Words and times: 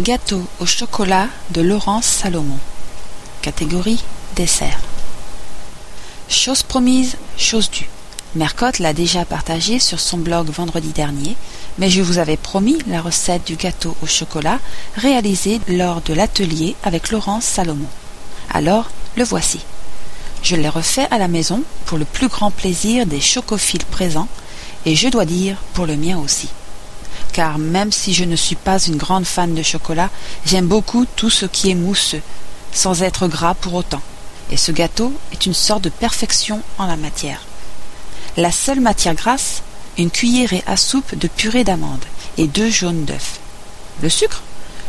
Gâteau 0.00 0.42
au 0.60 0.64
chocolat 0.64 1.28
de 1.50 1.60
Laurence 1.60 2.06
Salomon. 2.06 2.56
Catégorie 3.42 4.02
dessert. 4.34 4.80
Chose 6.26 6.62
promise, 6.62 7.18
chose 7.36 7.70
due. 7.70 7.90
Mercotte 8.34 8.78
l'a 8.78 8.94
déjà 8.94 9.26
partagé 9.26 9.78
sur 9.78 10.00
son 10.00 10.16
blog 10.16 10.48
vendredi 10.48 10.88
dernier, 10.88 11.36
mais 11.76 11.90
je 11.90 12.00
vous 12.00 12.16
avais 12.16 12.38
promis 12.38 12.78
la 12.86 13.02
recette 13.02 13.46
du 13.46 13.56
gâteau 13.56 13.94
au 14.02 14.06
chocolat 14.06 14.58
réalisé 14.96 15.60
lors 15.68 16.00
de 16.00 16.14
l'atelier 16.14 16.76
avec 16.82 17.10
Laurence 17.10 17.44
Salomon. 17.44 17.88
Alors, 18.54 18.88
le 19.16 19.24
voici. 19.24 19.60
Je 20.42 20.56
l'ai 20.56 20.70
refait 20.70 21.08
à 21.10 21.18
la 21.18 21.28
maison 21.28 21.62
pour 21.84 21.98
le 21.98 22.06
plus 22.06 22.28
grand 22.28 22.50
plaisir 22.50 23.04
des 23.04 23.20
chocophiles 23.20 23.84
présents, 23.84 24.28
et 24.86 24.96
je 24.96 25.08
dois 25.08 25.26
dire 25.26 25.58
pour 25.74 25.84
le 25.84 25.96
mien 25.96 26.18
aussi 26.18 26.48
car 27.32 27.58
même 27.58 27.92
si 27.92 28.14
je 28.14 28.24
ne 28.24 28.36
suis 28.36 28.56
pas 28.56 28.78
une 28.78 28.96
grande 28.96 29.26
fan 29.26 29.54
de 29.54 29.62
chocolat, 29.62 30.10
j'aime 30.44 30.66
beaucoup 30.66 31.06
tout 31.16 31.30
ce 31.30 31.46
qui 31.46 31.70
est 31.70 31.74
mousseux, 31.74 32.22
sans 32.72 33.02
être 33.02 33.28
gras 33.28 33.54
pour 33.54 33.74
autant, 33.74 34.02
et 34.50 34.56
ce 34.56 34.72
gâteau 34.72 35.12
est 35.32 35.46
une 35.46 35.54
sorte 35.54 35.82
de 35.82 35.88
perfection 35.88 36.62
en 36.78 36.86
la 36.86 36.96
matière. 36.96 37.42
La 38.36 38.52
seule 38.52 38.80
matière 38.80 39.14
grasse, 39.14 39.62
une 39.98 40.10
cuillerée 40.10 40.62
à 40.66 40.76
soupe 40.76 41.14
de 41.16 41.28
purée 41.28 41.64
d'amande 41.64 42.04
et 42.38 42.46
deux 42.46 42.70
jaunes 42.70 43.04
d'œufs. 43.04 43.40
Le 44.02 44.08
sucre 44.08 44.42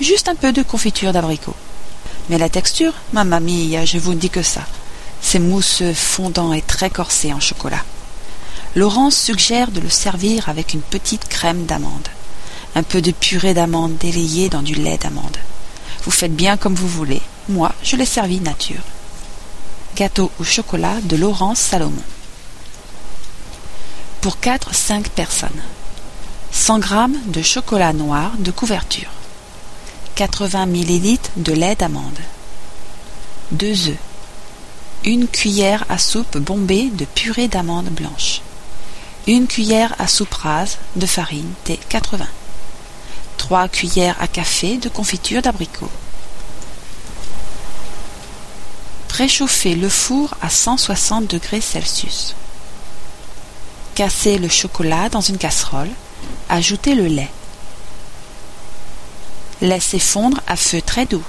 Juste 0.00 0.28
un 0.28 0.34
peu 0.34 0.52
de 0.52 0.62
confiture 0.62 1.12
d'abricot. 1.12 1.54
Mais 2.28 2.38
la 2.38 2.48
texture, 2.48 2.92
mamma 3.12 3.40
mia, 3.40 3.84
je 3.84 3.98
vous 3.98 4.14
dis 4.14 4.30
que 4.30 4.42
ça. 4.42 4.62
C'est 5.20 5.38
mousseux, 5.38 5.94
fondant 5.94 6.52
et 6.52 6.62
très 6.62 6.90
corsé 6.90 7.32
en 7.32 7.40
chocolat. 7.40 7.84
Laurence 8.74 9.16
suggère 9.16 9.70
de 9.70 9.80
le 9.80 9.90
servir 9.90 10.48
avec 10.48 10.74
une 10.74 10.80
petite 10.80 11.28
crème 11.28 11.66
d'amande 11.66 12.08
un 12.74 12.82
peu 12.82 13.02
de 13.02 13.10
purée 13.10 13.54
d'amande 13.54 13.96
délayée 13.98 14.48
dans 14.48 14.62
du 14.62 14.74
lait 14.74 14.98
d'amande. 14.98 15.36
Vous 16.04 16.10
faites 16.10 16.34
bien 16.34 16.56
comme 16.56 16.74
vous 16.74 16.88
voulez. 16.88 17.22
Moi, 17.48 17.72
je 17.82 17.96
l'ai 17.96 18.06
servi 18.06 18.40
nature. 18.40 18.82
Gâteau 19.96 20.30
au 20.40 20.44
chocolat 20.44 20.96
de 21.02 21.16
Laurence 21.16 21.58
Salomon. 21.58 22.02
Pour 24.20 24.36
4-5 24.42 25.08
personnes. 25.10 25.62
100 26.52 26.82
g 26.82 26.94
de 27.26 27.42
chocolat 27.42 27.92
noir 27.92 28.32
de 28.38 28.50
couverture. 28.50 29.10
80 30.14 30.66
ml 30.66 31.18
de 31.36 31.52
lait 31.52 31.74
d'amande. 31.74 32.18
2 33.52 33.88
œufs. 33.88 33.96
Une 35.04 35.26
cuillère 35.26 35.84
à 35.88 35.98
soupe 35.98 36.38
bombée 36.38 36.90
de 36.90 37.04
purée 37.04 37.48
d'amande 37.48 37.88
blanche. 37.88 38.40
Une 39.26 39.46
cuillère 39.46 39.94
à 39.98 40.06
soupe 40.06 40.34
rase 40.34 40.78
de 40.96 41.06
farine 41.06 41.52
T80. 41.66 42.26
3 43.52 43.68
cuillères 43.68 44.16
à 44.18 44.28
café 44.28 44.78
de 44.78 44.88
confiture 44.88 45.42
d'abricot. 45.42 45.90
Préchauffez 49.08 49.74
le 49.74 49.90
four 49.90 50.32
à 50.40 50.48
160 50.48 51.26
degrés 51.26 51.60
Celsius. 51.60 52.34
Cassez 53.94 54.38
le 54.38 54.48
chocolat 54.48 55.10
dans 55.10 55.20
une 55.20 55.36
casserole. 55.36 55.90
Ajoutez 56.48 56.94
le 56.94 57.08
lait. 57.08 57.30
Laissez 59.60 59.98
fondre 59.98 60.40
à 60.46 60.56
feu 60.56 60.80
très 60.80 61.04
doux. 61.04 61.26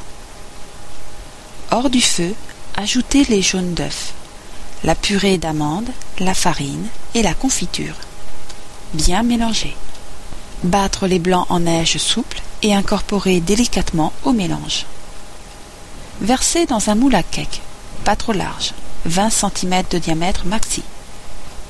Hors 1.71 1.89
du 1.89 1.99
feu, 1.99 2.33
ajoutez 2.77 3.25
les 3.25 3.41
jaunes 3.41 3.73
d'œufs, 3.73 4.13
la 4.85 4.95
purée 4.95 5.37
d'amande, 5.37 5.89
la 6.19 6.33
farine 6.33 6.87
et 7.15 7.21
la 7.21 7.33
confiture. 7.33 7.95
Bien 8.93 9.23
mélanger 9.23 9.75
battre 10.63 11.07
les 11.07 11.19
blancs 11.19 11.47
en 11.49 11.61
neige 11.61 11.97
souple 11.97 12.41
et 12.61 12.73
incorporer 12.73 13.39
délicatement 13.39 14.13
au 14.23 14.31
mélange. 14.31 14.85
Verser 16.21 16.65
dans 16.65 16.89
un 16.89 16.95
moule 16.95 17.15
à 17.15 17.23
cake, 17.23 17.61
pas 18.03 18.15
trop 18.15 18.33
large, 18.33 18.73
20 19.05 19.29
cm 19.29 19.83
de 19.89 19.97
diamètre 19.97 20.45
maxi. 20.45 20.83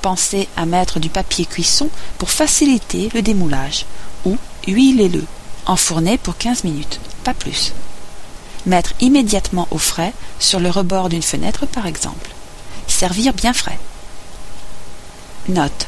Pensez 0.01 0.47
à 0.57 0.65
mettre 0.65 0.99
du 0.99 1.09
papier 1.09 1.45
cuisson 1.45 1.89
pour 2.17 2.29
faciliter 2.29 3.09
le 3.13 3.21
démoulage, 3.21 3.85
ou 4.25 4.37
huilez-le, 4.67 5.23
enfourner 5.65 6.17
pour 6.17 6.37
15 6.37 6.65
minutes, 6.65 6.99
pas 7.23 7.33
plus. 7.33 7.73
Mettre 8.65 8.93
immédiatement 8.99 9.67
au 9.71 9.77
frais 9.77 10.13
sur 10.39 10.59
le 10.59 10.69
rebord 10.69 11.09
d'une 11.09 11.21
fenêtre 11.21 11.65
par 11.65 11.87
exemple. 11.87 12.31
Servir 12.87 13.33
bien 13.33 13.53
frais. 13.53 13.79
Note. 15.49 15.87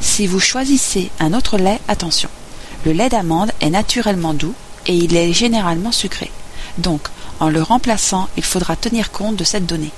Si 0.00 0.26
vous 0.26 0.40
choisissez 0.40 1.10
un 1.20 1.34
autre 1.34 1.58
lait, 1.58 1.80
attention. 1.88 2.28
Le 2.84 2.92
lait 2.92 3.08
d'amande 3.08 3.50
est 3.60 3.70
naturellement 3.70 4.34
doux 4.34 4.54
et 4.86 4.94
il 4.94 5.16
est 5.16 5.32
généralement 5.32 5.92
sucré. 5.92 6.30
Donc, 6.78 7.08
en 7.40 7.48
le 7.48 7.62
remplaçant, 7.62 8.28
il 8.36 8.44
faudra 8.44 8.76
tenir 8.76 9.10
compte 9.10 9.36
de 9.36 9.44
cette 9.44 9.66
donnée 9.66 9.92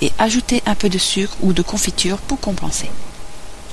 et 0.00 0.12
ajouter 0.18 0.62
un 0.66 0.74
peu 0.74 0.88
de 0.88 0.98
sucre 0.98 1.36
ou 1.42 1.52
de 1.52 1.62
confiture 1.62 2.18
pour 2.18 2.40
compenser. 2.40 2.88